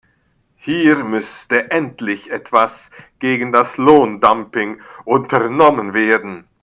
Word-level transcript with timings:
Hier 0.57 1.03
müsste 1.03 1.69
endlich 1.69 2.31
etwas 2.31 2.89
gegen 3.19 3.51
das 3.51 3.77
Lohndumping 3.77 4.81
unternommen 5.05 5.93
werden. 5.93 6.47